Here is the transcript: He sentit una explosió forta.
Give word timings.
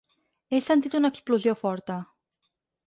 He 0.57 0.61
sentit 0.69 0.97
una 1.01 1.11
explosió 1.15 1.57
forta. 1.63 2.03